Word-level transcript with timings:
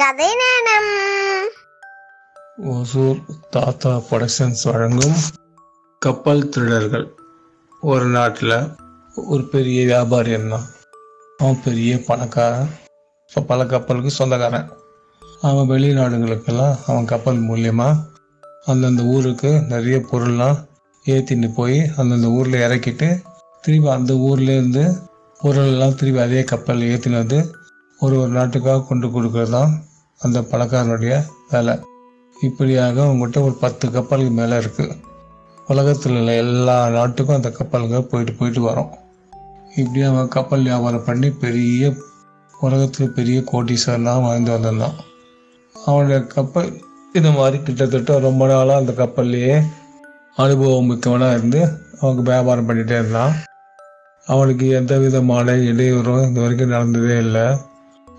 கதை 0.00 0.28
நேரம் 0.40 0.90
ஒசூர் 2.70 3.18
தாத்தா 3.50 4.02
ப்ரொடக்ஷன்ஸ் 4.10 4.62
வழங்கும் 4.68 5.16
கப்பல் 6.02 6.48
திருடர்கள். 6.48 7.04
ஒரு 7.82 8.04
நாட்டில் 8.04 8.54
ஒரு 9.14 9.42
பெரிய 9.44 9.84
வியாபாரி 9.84 10.30
இருந்தான். 10.30 10.66
அவன் 11.38 11.60
பெரிய 11.64 11.96
பணக்காரன். 11.96 12.70
இப்போ 13.22 13.40
பல 13.40 13.64
கப்பலுக்கு 13.64 14.10
சொந்தக்காரன். 14.10 14.70
அவன் 15.40 15.70
வெளிநாடுகளுக்கெல்லாம் 15.70 16.74
அவன் 16.86 17.04
கப்பல் 17.04 17.38
மூலியமாக 17.38 18.00
அந்தந்த 18.64 19.02
ஊருக்கு 19.02 19.52
நிறைய 19.68 19.98
பொருள்லாம் 20.12 20.58
ஏற்றிட்டு 21.04 21.50
போய் 21.54 21.78
அந்தந்த 21.96 22.28
ஊரில் 22.28 22.52
இறக்கிட்டு 22.52 23.20
திருப்பி 23.60 23.88
அந்த 23.88 24.14
ஊர்லேருந்து 24.14 24.86
பொருளெல்லாம் 25.40 25.94
திருப்பி 25.94 26.20
அதே 26.20 26.44
கப்பலில் 26.44 26.90
ஏற்றினு 26.90 27.22
வந்து 27.22 27.40
ஒரு 28.00 28.16
ஒரு 28.18 28.30
நாட்டுக்காக 28.30 28.82
கொண்டு 28.82 29.08
கொடுக்கறது 29.08 29.50
தான் 29.50 29.88
அந்த 30.22 30.40
பணக்காரனுடைய 30.40 31.22
வேலை. 31.50 31.74
இப்படியாக 32.40 33.02
உங்கள்கிட்ட 33.02 33.42
ஒரு 33.42 33.54
பத்து 33.60 33.90
கப்பலுக்கு 33.90 34.32
மேலே 34.32 34.56
இருக்குது 34.56 34.96
உலகத்தில் 35.66 36.16
உள்ள 36.16 36.34
எல்லா 36.34 36.88
நாட்டுக்கும் 36.88 37.36
அந்த 37.36 37.50
கப்பல்கள் 37.50 38.06
போயிட்டு 38.10 38.32
போயிட்டு 38.32 38.62
வரோம். 38.68 38.90
இப்படி 39.76 40.02
அவன் 40.02 40.28
கப்பல் 40.28 40.62
வியாபாரம் 40.62 41.04
பண்ணி 41.04 41.30
பெரிய 41.30 41.92
உலகத்தில் 42.60 43.12
பெரிய 43.12 43.40
கோட்டீஸ்வரனாக 43.52 44.22
வாழ்ந்து 44.22 44.50
வந்திருந்தான். 44.50 44.96
அவனுடைய 45.74 46.20
கப்பல் 46.26 46.70
இந்த 47.12 47.30
மாதிரி 47.30 47.62
கிட்டத்தட்ட 47.62 48.18
ரொம்ப 48.18 48.46
நாளாக 48.46 48.80
அந்த 48.80 48.92
கப்பல்லையே 49.04 49.62
அனுபவம் 50.36 50.90
மிக்கவனாக 50.90 51.36
இருந்து 51.36 51.62
அவனுக்கு 52.00 52.30
வியாபாரம் 52.30 52.68
பண்ணிகிட்டே 52.68 52.98
இருந்தான். 53.00 53.34
அவனுக்கு 54.26 54.68
எந்த 54.68 54.98
விதமான 54.98 55.52
இடையூறும் 55.52 56.30
இது 56.30 56.40
வரைக்கும் 56.40 56.68
நடந்ததே 56.68 57.18
இல்லை. 57.18 57.46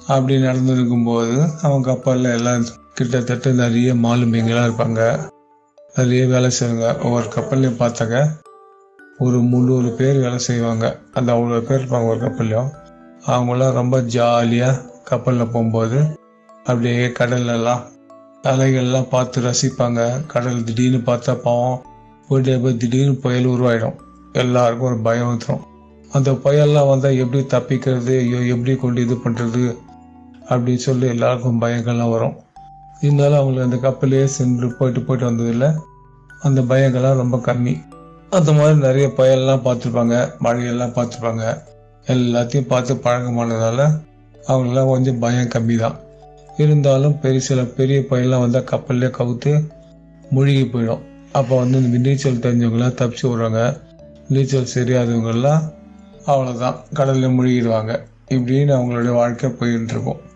அப்படி 0.07 0.35
நடந்திருக்கும்போது 0.37 1.49
அவங்க 1.61 1.89
கப்பலில் 1.89 2.31
எல்லாம் 2.31 2.65
கிட்டத்தட்ட 2.93 3.51
நிறைய 3.51 3.93
மாலுமிங்களாக 3.93 4.67
இருப்பாங்க. 4.67 5.29
நிறைய 5.95 6.27
வேலை 6.27 6.49
செய்வாங்க. 6.49 6.97
ஒவ்வொரு 7.03 7.27
கப்பல்லையும் 7.35 7.79
பார்த்தாங்க 7.79 8.29
ஒரு 9.17 9.39
முந்நூறு 9.39 9.89
பேர் 9.89 10.19
வேலை 10.19 10.37
செய்வாங்க. 10.37 10.99
அந்த 11.13 11.33
அவ்வளோ 11.33 11.61
பேர் 11.61 11.81
இருப்பாங்க 11.81 12.07
ஒரு 12.07 12.19
கப்பல்லையும். 12.19 12.69
அவங்களாம் 13.27 13.71
ரொம்ப 13.71 14.01
ஜாலியாக 14.01 14.81
கப்பலில் 15.03 15.51
போகும்போது 15.53 15.99
அப்படியே 16.63 17.07
கடல்லலாம் 17.07 17.81
அலைகள்லாம் 18.43 19.09
பார்த்து 19.09 19.41
ரசிப்பாங்க. 19.41 20.25
கடல் 20.27 20.63
திடீர்னு 20.63 20.97
பார்த்தா 20.97 21.35
பாவம். 21.35 21.81
போயிட்டே 22.29 22.61
போய் 22.61 22.77
திடீர்னு 22.77 23.15
புயல் 23.15 23.45
உருவாயிடும். 23.45 23.97
எல்லாருக்கும் 24.33 24.87
ஒரு 24.87 24.97
பயம் 24.97 25.37
வந்துடும் 25.37 25.63
அந்த 26.11 26.31
புயல்லாம் 26.31 26.87
வந்தால் 26.87 27.15
எப்படி 27.15 27.43
தப்பிக்கிறது? 27.43 28.13
ஐயோ 28.19 28.39
எப்படி 28.55 28.75
கொண்டு 28.75 29.01
இது 29.01 29.15
பண்ணுறது 29.15 29.77
அப்படின்னு 30.51 30.85
சொல்லி 30.87 31.07
எல்லாருக்கும் 31.07 31.61
பயங்கள்லாம் 31.61 32.11
வரும். 32.11 32.37
இருந்தாலும் 33.01 33.39
அவங்களுக்கு 33.39 33.69
அந்த 33.69 33.89
கப்பலே 33.89 34.23
சென்று 34.23 34.73
போயிட்டு 34.73 35.01
போயிட்டு 35.01 35.31
வந்ததில்ல. 35.31 35.75
அந்த 36.41 36.61
பயங்கள்லாம் 36.61 37.15
ரொம்ப 37.15 37.37
கம்மி. 37.37 37.73
அந்த 38.29 38.51
மாதிரி 38.53 38.79
நிறைய 38.79 39.07
புயல்லாம் 39.07 39.65
பார்த்துருப்பாங்க. 39.65 40.15
மழையெல்லாம் 40.43 40.95
பார்த்துருப்பாங்க. 40.97 41.43
எல்லாத்தையும் 42.05 42.67
பார்த்து 42.67 42.93
பழக்கமானதால 42.93 43.99
அவங்களுக்குலாம் 44.47 44.87
கொஞ்சம் 44.87 45.19
பயம் 45.19 45.47
கம்மி 45.47 45.77
தான் 45.77 45.99
இருந்தாலும் 46.57 47.19
பெரிய 47.19 47.39
சில 47.39 47.63
பெரிய 47.63 47.99
புயல்லாம் 47.99 48.39
வந்தால் 48.39 48.69
கப்பல்லே 48.71 49.09
கவுத்து 49.09 49.69
முழுகி 50.29 50.63
போயிடும். 50.63 51.01
அப்போ 51.31 51.57
வந்து 51.57 51.83
இந்த 51.83 51.97
நீச்சல் 51.97 52.37
தெரிஞ்சவங்களாம் 52.37 52.97
தப்பிச்சு 53.01 53.21
விடுறாங்க 53.21 53.81
நீச்சல் 54.27 54.73
தெரியாதவங்கெல்லாம் 54.73 55.61
அவ்வளோதான் 56.25 56.75
கடலில் 56.93 57.39
முழுகிடுவாங்க. 57.39 57.99
இப்படின்னு 58.29 58.73
அவங்களுடைய 58.77 59.13
வாழ்க்கை 59.13 59.49
போயின்னு 59.49 59.89
இருக்கும் 59.89 60.29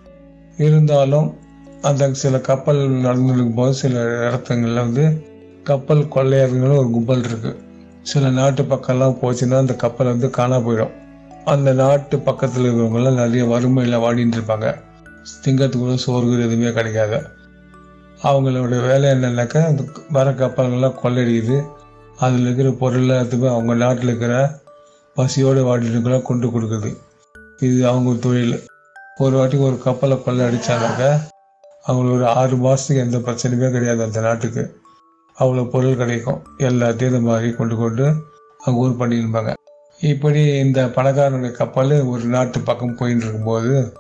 இருந்தாலும் 0.58 1.38
அந்த 1.82 2.14
சில 2.14 2.40
கப்பல் 2.40 2.90
நடந்துருக்கும் 2.90 3.56
போது 3.56 3.74
சில 3.74 4.00
இடத்துங்களில் 4.28 4.76
வந்து 4.76 5.26
கப்பல் 5.64 6.08
கொள்ளையர்களும் 6.08 6.78
ஒரு 6.78 6.90
கும்பல் 6.90 7.22
இருக்குது 7.22 7.56
சில 8.02 8.30
நாட்டு 8.30 8.64
பக்கம்லாம் 8.64 9.18
போச்சுன்னா 9.22 9.58
அந்த 9.58 9.74
கப்பல் 9.74 10.08
வந்து 10.08 10.30
காணா 10.30 10.58
போயிடும். 10.58 10.92
அந்த 11.46 11.74
நாட்டு 11.74 12.20
பக்கத்தில் 12.20 12.64
இருக்கிறவங்கலாம் 12.64 13.14
நிறைய 13.14 13.46
வறுமையில் 13.46 13.98
வாடிட்டு 13.98 14.38
இருப்பாங்க. 14.38 14.82
திங்கத்துக்குள்ள 15.46 15.78
கூட 15.78 15.96
சோறு 15.96 16.40
எதுவுமே 16.40 16.72
கிடைக்காது. 16.72 17.22
அவங்களோட 18.24 18.88
வேலை 18.88 19.10
என்னன்னாக்கா 19.10 19.66
அந்த 19.66 19.84
வர 20.10 20.32
கப்பல்கள்லாம் 20.32 20.96
கொள்ளடிக்குது 21.04 21.66
அதில் 22.18 22.42
இருக்கிற 22.42 22.72
பொருள் 22.72 23.02
எல்லாத்துக்கும் 23.02 23.50
அவங்க 23.50 23.74
நாட்டில் 23.74 24.08
இருக்கிற 24.08 24.60
பசியோடு 25.14 25.62
வாடிட்டுக்கெல்லாம் 25.64 26.22
கொண்டு 26.22 26.48
கொடுக்குது. 26.48 26.96
இது 27.60 27.88
அவங்க 27.88 28.14
தொழில். 28.14 28.64
ஒரு 29.18 29.38
வாட்டி 29.38 29.58
ஒரு 29.58 29.78
கப்பலை 29.80 30.24
கொள்ளை 30.24 30.46
அடித்தாங்க 30.46 31.04
அவங்களுக்கு 31.84 32.24
ஒரு 32.24 32.28
ஆறு 32.28 32.56
மாதத்துக்கு 32.56 33.04
எந்த 33.04 33.18
பிரச்சனையுமே 33.18 33.72
கிடையாது 33.72 34.04
அந்த 34.04 34.22
நாட்டுக்கு. 34.22 34.64
அவ்வளோ 35.40 35.70
பொருள் 35.70 35.96
கிடைக்கும். 35.96 36.44
எல்லாத்தையும் 36.58 37.08
இந்த 37.08 37.20
மாதிரி 37.20 37.52
கொண்டு 37.52 37.76
கொண்டு 37.76 38.14
அவங்க 38.60 38.82
ஊர் 38.82 38.96
பண்ணியிருப்பாங்க 39.00 39.54
இப்படி 40.02 40.42
இந்த 40.58 40.86
பணக்காரனுடைய 40.86 41.52
கப்பல் 41.52 42.02
ஒரு 42.02 42.24
நாட்டு 42.24 42.60
பக்கம் 42.60 42.98
போயின்னு 42.98 43.18
இருக்கும்போது 43.18 43.94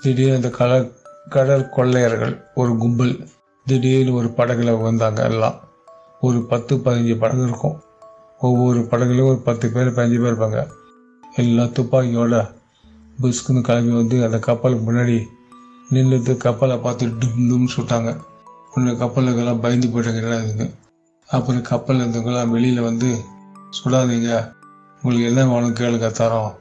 திடீர்னு 0.00 0.34
இந்த 0.34 0.50
கடல் 0.50 0.92
கடல் 1.28 1.68
கொள்ளையர்கள் 1.68 2.34
ஒரு 2.54 2.76
கும்பல் 2.76 3.28
திடீர்னு 3.66 4.14
ஒரு 4.14 4.28
படகுல 4.36 4.82
வந்தாங்க 4.82 5.22
எல்லாம். 5.22 5.60
ஒரு 6.20 6.42
பத்து 6.42 6.76
பதினஞ்சு 6.76 7.18
படகு 7.18 7.42
இருக்கும். 7.42 7.80
ஒவ்வொரு 8.38 8.80
படகுலையும் 8.80 9.28
ஒரு 9.28 9.40
பத்து 9.44 9.68
பேர் 9.68 9.92
பதினஞ்சு 9.92 10.22
பேர் 10.22 10.38
இருப்பாங்க. 10.38 10.68
எல்லாம் 11.36 11.72
துப்பாக்கியோட 11.72 12.62
புஸ்க்குன்னு 13.20 13.60
கிளம்பி 13.60 13.92
வந்து 13.92 14.24
அந்த 14.24 14.38
கப்பலுக்கு 14.38 14.84
முன்னாடி 14.86 15.16
நின்றுட்டு 15.92 16.36
கப்பலை 16.36 16.76
பார்த்து 16.78 17.06
டும் 17.20 17.44
டும் 17.50 17.68
சுட்டாங்க 17.74 18.10
கப்பலில் 18.68 19.00
கப்பலுக்கெல்லாம் 19.00 19.60
பயந்து 19.60 19.88
போயிட்டாங்க 19.88 20.20
என்னதுன்னு 20.22 20.66
அப்புறம் 21.28 21.62
கப்பலில் 21.62 22.02
இருந்தவங்களாம் 22.04 22.52
வெளியில் 22.54 22.80
வந்து 22.80 23.10
சுடாதீங்க 23.76 24.30
உங்களுக்கு 25.02 25.28
என்ன 25.28 25.44
வேணும் 25.46 25.78
கேளுங்க 25.80 26.08
தரோம் 26.20 26.52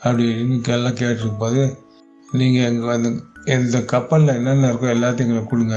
அப்படின்னு 0.00 0.74
எல்லாம் 0.76 0.98
கேட்டுருக்கும் 1.00 1.38
போது 1.38 1.62
நீங்கள் 2.32 2.66
எங்கள் 2.68 2.92
வந்து 2.92 3.10
இந்த 3.54 3.78
கப்பலில் 3.92 4.34
என்னென்ன 4.34 4.68
இருக்கோ 4.72 4.88
எல்லாத்தையும் 4.94 5.28
எங்களுக்கு 5.28 5.52
கொடுங்க. 5.52 5.76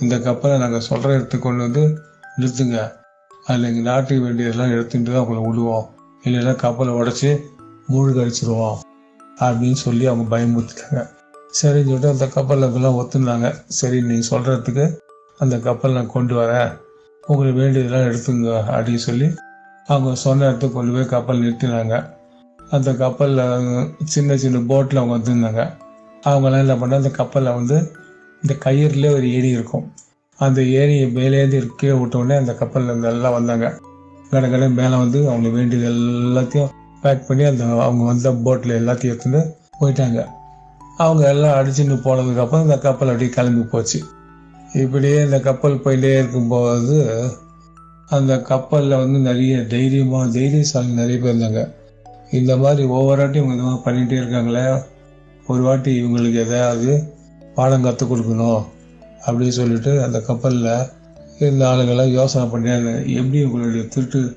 இந்த 0.00 0.18
கப்பலை 0.18 0.58
நாங்கள் 0.58 0.80
சொல்கிற 0.80 1.14
இடத்துக்கு 1.14 1.46
கொண்டு 1.46 1.62
வந்து 1.62 1.82
நிறுத்துங்க. 2.38 2.78
அதில் 3.46 3.68
எங்கள் 3.70 3.82
நாட்டுக்கு 3.82 4.24
வேண்டியதெல்லாம் 4.24 4.72
எடுத்துகிட்டு 4.74 5.12
தான் 5.12 5.24
உங்களை 5.24 5.42
விடுவோம். 5.46 5.86
இல்லைன்னா 6.24 6.54
கப்பலை 6.56 6.94
உடச்சி 6.94 7.30
மூழ்கடிச்சிருவோம். 7.88 8.80
அப்படின்னு 9.40 9.78
சொல்லி 9.86 10.06
அவங்க 10.06 10.24
பயமுறுத்திட்டாங்க. 10.36 11.02
சரின்னு 11.60 11.90
சொல்லிட்டு 11.90 12.08
அந்த 12.08 12.26
கப்பலுக்கெல்லாம் 12.34 12.98
ஒத்துனாங்க. 13.00 13.54
சரி 13.66 14.02
நீங்கள் 14.02 14.28
சொல்கிறதுக்கு 14.30 14.84
அந்த 15.38 15.58
கப்பல் 15.58 15.92
நான் 15.92 16.14
கொண்டு 16.16 16.34
வரேன். 16.34 16.72
உங்களுக்கு 17.26 17.60
வேண்டியதெல்லாம் 17.60 18.08
எடுத்துங்க 18.10 18.50
அப்படின்னு 18.74 19.02
சொல்லி 19.08 19.28
அவங்க 19.86 20.14
சொன்ன 20.14 20.46
இடத்துக்கு 20.46 20.76
கொண்டு 20.76 20.92
போய் 20.92 21.06
கப்பல் 21.06 21.40
நிறுத்தினாங்க. 21.40 21.94
அந்த 22.70 22.94
கப்பலில் 22.94 23.88
சின்ன 24.04 24.36
சின்ன 24.36 24.58
போட்டில் 24.66 24.98
அவங்க 24.98 25.16
வந்துருந்தாங்க. 25.16 25.62
அவங்கெல்லாம் 26.26 26.64
என்ன 26.64 26.74
பண்ணால் 26.74 27.02
அந்த 27.02 27.10
கப்பலில் 27.10 27.54
வந்து 27.54 27.76
இந்த 28.42 28.54
கயிறுலேயே 28.64 29.14
ஒரு 29.14 29.32
ஏரி 29.32 29.48
இருக்கும். 29.48 29.92
அந்த 30.38 30.62
ஏரியை 30.62 31.06
மேலேருந்து 31.14 31.66
கீழே 31.76 31.94
விட்டோடனே 31.94 32.36
அந்த 32.36 32.54
கப்பலில் 32.54 32.88
இருந்து 32.88 33.08
எல்லாம் 33.08 33.32
வந்தாங்க. 33.32 33.78
கட 34.30 34.48
கடை 34.48 34.68
மேலே 34.70 34.96
வந்து 34.96 35.18
அவங்களுக்கு 35.28 35.58
வேண்டியது 35.58 35.88
எல்லாத்தையும் 35.94 36.70
பேக் 37.02 37.26
பண்ணி 37.28 37.42
அந்த 37.42 37.64
அவங்க 37.64 38.04
வந்த 38.04 38.32
போட்டில் 38.32 38.86
எல்லாத்தையும் 38.86 39.12
எடுத்துன்னு 39.12 39.42
போயிட்டாங்க. 39.80 40.26
அவங்க 40.96 41.28
எல்லாம் 41.28 41.64
அடிச்சுட்டு 41.64 41.98
போனதுக்கப்புறம் 42.04 42.62
இந்த 42.62 42.78
கப்பல் 42.78 43.08
அப்படியே 43.08 43.30
கிளம்பி 43.30 43.60
போச்சு. 43.60 44.02
இப்படியே 44.74 45.24
இந்த 45.24 45.40
கப்பல் 45.40 45.82
போயிட்டே 45.84 46.18
இருக்கும்போது 46.18 47.28
அந்த 48.08 48.40
கப்பலில் 48.40 48.96
வந்து 48.96 49.18
நிறைய 49.18 49.66
தைரியமாக 49.66 50.30
தைரியசாலி 50.30 50.86
நிறைய 50.86 51.18
பேர் 51.18 51.36
இருந்தாங்க. 51.36 51.72
இந்த 52.30 52.56
மாதிரி 52.56 52.86
ஒவ்வொரு 52.86 53.22
இவங்க 53.22 53.54
இந்த 53.54 53.62
மாதிரி 53.62 53.82
பண்ணிகிட்டே 53.84 54.20
இருக்காங்களே. 54.20 54.82
ஒரு 55.46 55.62
வாட்டி 55.62 56.02
இவங்களுக்கு 56.02 56.46
எதாவது 56.46 57.14
பாடம் 57.54 57.82
கற்றுக் 57.82 58.12
கொடுக்கணும் 58.12 58.64
அப்படின்னு 59.26 59.48
சொல்லிட்டு 59.48 60.02
அந்த 60.02 60.20
கப்பலில் 60.20 60.86
இருந்த 61.38 61.66
ஆளுங்கெல்லாம் 61.66 62.12
யோசனை 62.12 62.48
பண்ணி 62.48 62.68
எப்படி 63.14 63.44
இவங்களுடைய 63.44 63.88
திருட்டு 63.88 64.36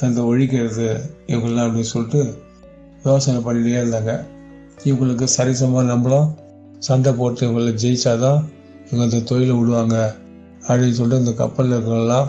தந்தை 0.00 0.22
ஒழிக்கிறது 0.30 0.86
இவங்கெல்லாம் 1.30 1.66
அப்படின்னு 1.66 1.92
சொல்லிட்டு 1.94 2.20
யோசனை 3.04 3.40
பண்ணிகிட்டே 3.46 3.80
இருந்தாங்க. 3.82 4.12
இவங்களுக்கு 4.88 5.26
சரிசமாக 5.36 5.84
நம்மளும் 5.92 6.28
சண்டை 6.86 7.10
போட்டு 7.18 7.42
இவங்களை 7.46 7.72
ஜெயிச்சாதான் 7.82 8.40
இவங்க 8.86 9.04
அந்த 9.08 9.20
தொழிலை 9.30 9.54
விடுவாங்க 9.58 9.96
அப்படின்னு 10.68 10.96
சொல்லிட்டு 10.98 11.22
இந்த 11.24 11.34
கப்பலில் 11.42 11.74
இருக்கிறவங்களாம் 11.76 12.28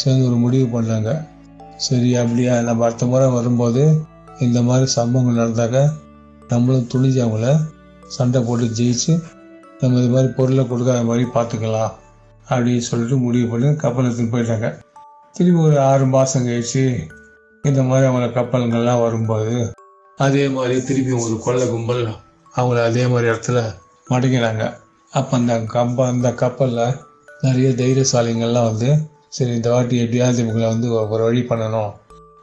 சேர்ந்து 0.00 0.26
ஒரு 0.28 0.36
முடிவு 0.44 0.66
பண்ணாங்க. 0.74 1.10
சரி 1.86 2.10
அப்படியா 2.22 2.54
நம்ம 2.68 2.84
அடுத்த 2.86 3.06
முறை 3.06 3.26
வரும்போது 3.36 3.82
இந்த 4.46 4.58
மாதிரி 4.68 4.86
சம்பவங்கள் 4.96 5.40
நடந்தாக்க 5.40 5.80
நம்மளும் 6.52 6.88
துணிஞ்சு 6.92 7.20
அவங்கள 7.26 7.50
சண்டை 8.16 8.40
போட்டு 8.46 8.66
ஜெயிச்சு 8.78 9.12
நம்ம 9.80 10.00
இது 10.00 10.10
மாதிரி 10.14 10.28
பொருளை 10.38 10.64
கொடுக்காத 10.66 11.02
மாதிரி 11.10 11.24
பார்த்துக்கலாம் 11.36 11.92
அப்படின்னு 12.50 12.84
சொல்லிட்டு 12.88 13.16
முடிவு 13.26 13.46
பண்ணி 13.52 13.68
கப்பல் 13.82 14.06
எடுத்துன்னு 14.06 14.34
போயிட்டாங்க. 14.34 14.68
திரும்பி 15.34 15.60
ஒரு 15.62 15.78
ஆறு 15.80 16.06
மாதம் 16.06 16.46
கழிச்சு 16.46 16.82
இந்த 17.64 17.82
மாதிரி 17.82 18.06
அவங்கள 18.08 18.26
கப்பல்கள்லாம் 18.32 19.02
வரும்போது 19.02 19.54
அதே 20.18 20.48
மாதிரி 20.48 20.74
திருப்பி 20.82 21.12
ஒரு 21.12 21.38
கொள்ளை 21.38 21.66
கும்பல் 21.68 22.02
அவங்கள 22.54 22.84
அதே 22.84 23.06
மாதிரி 23.06 23.30
இடத்துல 23.30 23.58
மடங்கினாங்க 24.10 24.64
அப்போ 25.12 25.36
அந்த 25.36 25.54
கம்ப 25.74 26.06
அந்த 26.06 26.32
கப்பலில் 26.32 26.98
நிறைய 27.40 27.68
தைரியசாலிங்கள்லாம் 27.70 28.68
வந்து 28.70 28.90
சரி 29.28 29.50
இந்த 29.50 29.70
வாட்டி 29.70 29.96
எப்படியாவது 29.98 30.42
இவங்களை 30.44 30.66
வந்து 30.68 30.92
ஒரு 30.92 31.22
வழி 31.22 31.40
பண்ணணும் 31.40 31.90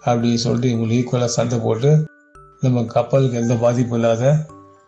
அப்படின்னு 0.05 0.33
சொல்லிட்டு 0.33 0.69
இவங்களை 0.69 0.95
ஈக்குவலாக 0.99 1.25
சண்டை 1.25 1.59
போட்டு 1.59 1.91
நம்ம 2.61 2.83
கப்பலுக்கு 2.83 3.37
எந்த 3.37 3.55
பாதிப்பும் 3.55 3.99
இல்லாத 3.99 4.23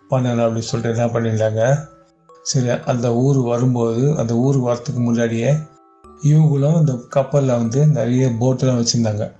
பண்ணணும் 0.09 0.45
அப்படின்னு 0.45 0.69
சொல்லிட்டு 0.71 0.95
என்ன 0.95 1.12
பண்ணியிருந்தாங்க. 1.13 1.63
சரி 2.44 2.69
அந்த 2.86 3.15
ஊர் 3.15 3.38
வரும்போது 3.44 4.18
அந்த 4.18 4.33
ஊர் 4.36 4.57
வரத்துக்கு 4.57 5.01
முன்னாடியே 5.01 5.51
இவங்களும் 6.24 6.80
இந்த 6.80 7.00
கப்பலில் 7.10 7.58
வந்து 7.58 7.88
நிறைய 7.88 8.28
போட்டெல்லாம் 8.28 8.86
வச்சுருந்தாங்க. 8.86 9.32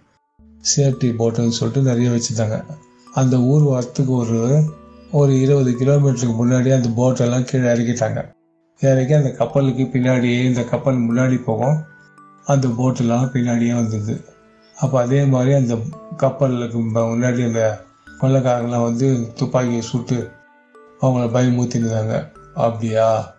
சேஃப்டி 0.76 1.14
போட்டுன்னு 1.20 1.50
சொல்லிட்டு 1.50 1.96
நிறைய 1.96 2.10
வச்சுருந்தாங்க. 2.10 2.66
அந்த 3.14 3.38
ஊர் 3.38 3.62
வரத்துக்கு 3.62 4.08
ஒரு 4.08 4.64
ஒரு 5.12 5.40
இருபது 5.40 5.72
கிலோமீட்டருக்கு 5.72 6.36
முன்னாடியே 6.36 6.76
அந்த 6.76 6.90
போட்டெல்லாம் 6.90 7.44
கீழே 7.44 7.66
இறக்கிட்டாங்க. 7.66 8.34
இறக்கி 8.80 9.14
அந்த 9.14 9.32
கப்பலுக்கு 9.32 9.84
பின்னாடியே 9.84 10.44
இந்த 10.44 10.64
கப்பல் 10.64 10.98
முன்னாடி 10.98 11.44
போகும். 11.44 11.82
அந்த 12.46 12.68
போட்டெல்லாம் 12.68 13.30
பின்னாடியே 13.30 13.76
வந்தது. 13.76 14.24
அப்போ 14.76 15.02
அதே 15.02 15.24
மாதிரி 15.24 15.54
அந்த 15.54 15.78
கப்பலுக்கு 16.18 16.80
முன்னாடி 16.80 17.46
அந்த 17.46 17.84
கொள்ளக்காரங்களாம் 18.22 18.84
வந்து 18.84 19.34
துப்பாக்கியை 19.36 19.82
சுட்டு 19.82 20.30
அவங்கள 21.02 21.30
பயமுறுத்திருந்தாங்க. 21.34 22.32
அப்படியா? 22.54 23.36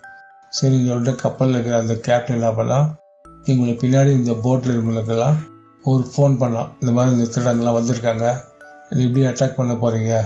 சரின்னு 0.49 0.87
சொல்லிட்டு 0.87 1.15
கப்பலில் 1.15 1.55
இருக்கிற 1.55 1.79
அந்த 1.79 1.95
கேப்டன் 1.95 2.37
என்ன 2.37 3.01
இவங்களுக்கு 3.45 3.85
பின்னாடி 3.85 4.11
இந்த 4.11 4.33
போட்டில் 4.33 4.81
இவங்களுக்கெல்லாம் 4.81 5.35
ஒரு 5.83 6.07
ஃபோன் 6.17 6.39
பண்ணலாம். 6.39 6.73
இந்த 6.81 6.93
மாதிரி 6.93 7.17
இந்த 7.17 7.31
திருடங்கள்லாம் 7.35 7.77
வந்திருக்காங்க. 7.79 8.37
இது 8.91 9.03
எப்படி 9.05 9.27
அட்டாக் 9.27 9.55
பண்ண 9.55 9.73
போகிறீங்க 9.73 10.21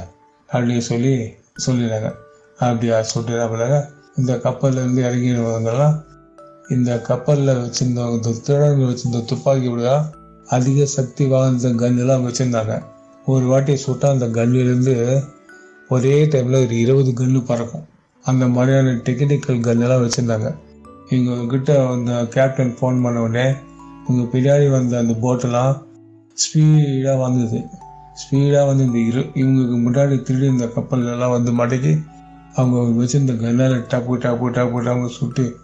அப்படின்னு 0.52 0.78
சொல்லி 0.78 1.34
சொல்லிடுறாங்க. 1.66 2.12
அப்படியா 2.58 3.02
சொல்லிட்டு 3.02 3.40
என்ன 3.40 3.56
பண்ணாங்க? 3.56 3.84
இந்த 4.18 4.34
கப்பல்லேருந்து 4.36 5.04
இறங்கினவங்கெல்லாம் 5.08 6.04
இந்த 6.68 7.00
கப்பலில் 7.00 7.56
வச்சுருந்தவங்க 7.56 8.12
இந்த 8.12 8.30
திருடங்க 8.30 8.88
வச்சுருந்த 8.90 9.24
துப்பாக்கி 9.24 9.68
விட 9.68 10.04
அதிக 10.46 10.84
சக்தி 10.84 11.26
வாய்ந்த 11.26 11.68
கன்னுலாம் 11.68 12.26
வச்சுருந்தாங்க. 12.28 12.82
ஒரு 13.26 13.46
வாட்டி 13.46 13.74
சுட்டால் 13.74 14.20
அந்த 14.20 14.26
கன்னுலேருந்து 14.26 15.24
ஒரே 15.88 16.26
டைமில் 16.26 16.66
ஒரு 16.66 16.80
இருபது 16.80 17.12
கன்று 17.12 17.42
பறக்கும். 17.42 17.86
அந்த 18.24 18.48
மாதிரியான 18.48 18.88
டெக்னிக்கல் 18.90 19.66
கன்னெல்லாம் 19.66 20.10
வச்சுருந்தாங்க. 20.10 20.54
எங்ககிட்ட 21.10 21.70
அந்த 21.92 22.12
கேப்டன் 22.24 22.74
ஃபோன் 22.74 23.02
பண்ண 23.02 23.20
உடனே 23.20 23.54
இவங்க 24.08 24.24
பின்னாடி 24.32 24.70
வந்த 24.70 24.98
அந்த 24.98 25.14
போட்டெல்லாம் 25.22 25.74
ஸ்பீடாக 26.36 27.18
வந்தது. 27.18 27.64
ஸ்பீடாக 28.20 28.66
வந்து 28.66 28.84
இந்த 28.84 28.98
இரு 28.98 29.20
இவங்களுக்கு 29.20 29.78
முன்னாடி 29.86 30.22
திருடி 30.22 30.46
இந்த 30.46 30.64
கப்பல்லாம் 30.64 31.30
வந்து 31.30 31.52
மடக்கி 31.52 31.92
அவங்க 32.54 33.02
வச்சிருந்த 33.02 33.40
கண்ணால் 33.40 33.76
டப்பு 33.82 34.14
டப்பு 34.24 34.46
டப்பு 34.56 34.78
டப்பு 34.86 35.06
சுட்டு 35.06 35.56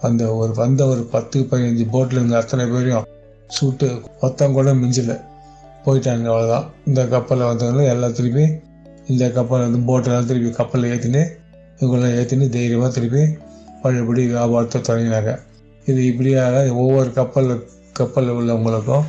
அந்த 0.00 0.34
ஒரு 0.34 0.54
வந்த 0.54 0.86
ஒரு 0.86 1.02
பத்து 1.04 1.40
பதினஞ்சு 1.40 1.86
போட்டில் 1.90 2.18
இருந்த 2.18 2.36
அத்தனை 2.36 2.66
பேரையும் 2.66 3.06
சுட்டு 3.48 3.88
ஒத்தம் 4.20 4.52
கூட 4.52 4.74
மிஞ்சலை. 4.74 5.16
போயிட்டாங்க 5.84 6.26
அவ்வளோதான் 6.30 6.66
இந்த 6.86 7.06
கப்பலில் 7.06 7.46
வந்தவங்க 7.46 7.82
எல்லாம் 7.88 8.12
திருப்பி 8.12 8.44
இந்த 9.06 9.30
கப்பல் 9.30 9.70
வந்து 9.70 9.80
போட்டெல்லாம் 9.88 10.24
திருப்பி 10.24 10.50
கப்பலில் 10.50 10.98
ஏற்றினு 10.98 11.22
இவங்களாம் 11.78 12.16
ஏற்றினு 12.20 12.48
தைரியமாக 12.48 12.92
திருப்பி 12.92 13.22
பழையபடி 13.86 14.26
வியாபாரத்தை 14.26 14.80
தொடங்கினாங்க 14.80 15.38
இது 15.86 16.06
இப்படியாக 16.06 16.74
ஒவ்வொரு 16.74 17.12
கப்பல் 17.12 17.68
கப்பலில் 17.92 18.30
உள்ளவங்களுக்கும் 18.30 19.02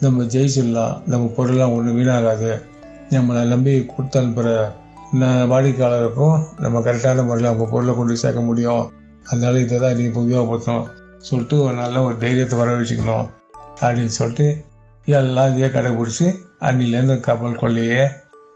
நம்ம 0.00 0.22
ஜெயிச்சிடலாம். 0.22 1.06
நம்ம 1.06 1.26
பொருள்லாம் 1.26 1.76
ஒன்றும் 1.76 1.98
வீணாகாது. 1.98 2.62
நம்மளை 3.10 3.46
நம்பி 3.46 3.86
கொடுத்து 3.86 4.20
அனுப்புகிற 4.20 4.72
ந- 5.14 5.46
வாடிக்கையாளருக்கும் 5.46 6.44
நம்ம 6.58 6.78
கரெக்டான 6.78 7.24
முறையில் 7.24 7.50
அவங்க 7.50 7.64
பொருளை 7.70 7.94
கொண்டு 7.94 8.16
சேர்க்க 8.16 8.40
முடியும். 8.40 8.92
அதனால 9.24 9.58
இதை 9.58 9.78
தான் 9.78 9.96
நீங்கள் 9.96 10.22
உபயோகப்படுத்தணும். 10.22 10.86
சொல்லிட்டு 11.18 11.62
ஒரு 11.62 11.74
நல்ல 11.74 12.02
ஒரு 12.02 12.16
தைரியத்தை 12.18 12.58
வர 12.58 12.78
வச்சுக்கணும் 12.78 13.28
அப்படின்னு 13.80 14.06
சொல்லிட்டு 14.06 14.64
எல்லாம் 15.06 15.50
இதையே 15.50 15.68
கடைபிடிச்சி 15.68 16.26
அன்னிலேருந்து 16.60 17.20
கப்பல் 17.20 17.58
கொள்ளையே 17.58 18.08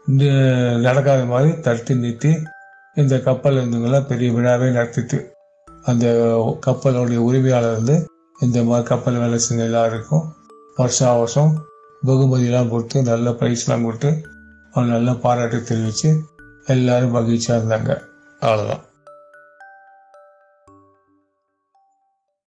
இந்த 0.07 0.25
நடக்காத 0.77 1.25
மாதிரி 1.25 1.61
தடுத்து 1.61 1.95
நிறுத்தி 1.95 2.37
இந்த 2.95 3.19
கப்பல் 3.19 3.53
இருந்தவங்களாம் 3.53 4.07
பெரிய 4.07 4.31
விழாவே 4.31 4.71
நடத்திட்டு 4.71 5.33
அந்த 5.83 6.05
கப்பலோடைய 6.65 7.15
உரிமையாளர் 7.15 7.75
வந்து 7.75 8.07
இந்த 8.39 8.63
மாதிரி 8.63 8.87
கப்பல் 8.87 9.13
வேலை 9.13 9.39
செஞ்ச 9.39 9.63
எல்லாருக்கும் 9.63 10.35
வருஷா 10.75 11.17
வருஷம் 11.17 11.53
பகுமதியெல்லாம் 12.07 12.69
கொடுத்து 12.69 13.03
நல்ல 13.03 13.29
ப்ரைஸ்லாம் 13.29 13.83
கொடுத்து 13.83 14.11
அவங்க 14.73 14.93
நல்லா 14.93 15.13
பாராட்டு 15.13 15.63
தெரிவித்து 15.63 16.21
எல்லாரும் 16.65 17.11
மகிழ்ச்சியாக 17.11 17.59
இருந்தாங்க. 17.59 18.01
அவ்வளோதான் 18.41 18.88